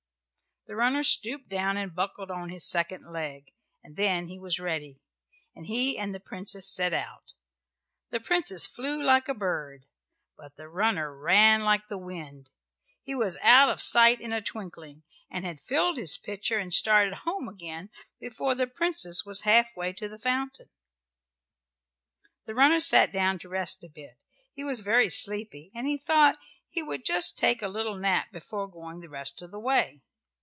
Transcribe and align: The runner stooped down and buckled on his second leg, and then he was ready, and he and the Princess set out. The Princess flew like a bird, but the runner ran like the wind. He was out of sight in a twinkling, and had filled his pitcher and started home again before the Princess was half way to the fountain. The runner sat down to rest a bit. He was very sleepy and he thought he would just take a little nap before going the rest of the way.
The 0.67 0.75
runner 0.75 1.03
stooped 1.03 1.49
down 1.49 1.75
and 1.75 1.93
buckled 1.93 2.29
on 2.29 2.49
his 2.49 2.69
second 2.69 3.11
leg, 3.11 3.51
and 3.83 3.97
then 3.97 4.27
he 4.27 4.37
was 4.37 4.59
ready, 4.59 5.01
and 5.55 5.65
he 5.65 5.97
and 5.97 6.13
the 6.13 6.19
Princess 6.19 6.69
set 6.71 6.93
out. 6.93 7.33
The 8.11 8.19
Princess 8.19 8.67
flew 8.67 9.01
like 9.01 9.27
a 9.27 9.33
bird, 9.33 9.87
but 10.37 10.55
the 10.57 10.69
runner 10.69 11.17
ran 11.17 11.63
like 11.63 11.87
the 11.87 11.97
wind. 11.97 12.51
He 13.01 13.15
was 13.15 13.39
out 13.41 13.69
of 13.69 13.81
sight 13.81 14.21
in 14.21 14.31
a 14.31 14.39
twinkling, 14.39 15.01
and 15.31 15.43
had 15.45 15.59
filled 15.59 15.97
his 15.97 16.19
pitcher 16.19 16.59
and 16.59 16.71
started 16.71 17.15
home 17.25 17.47
again 17.49 17.89
before 18.19 18.53
the 18.53 18.67
Princess 18.67 19.25
was 19.25 19.41
half 19.41 19.75
way 19.75 19.91
to 19.93 20.07
the 20.07 20.19
fountain. 20.19 20.69
The 22.45 22.53
runner 22.53 22.79
sat 22.79 23.11
down 23.11 23.39
to 23.39 23.49
rest 23.49 23.83
a 23.83 23.89
bit. 23.89 24.19
He 24.53 24.63
was 24.63 24.81
very 24.81 25.09
sleepy 25.09 25.71
and 25.73 25.87
he 25.87 25.97
thought 25.97 26.37
he 26.69 26.83
would 26.83 27.03
just 27.03 27.39
take 27.39 27.63
a 27.63 27.67
little 27.67 27.97
nap 27.97 28.27
before 28.31 28.67
going 28.67 28.99
the 28.99 29.09
rest 29.09 29.41
of 29.41 29.49
the 29.49 29.59
way. 29.59 30.01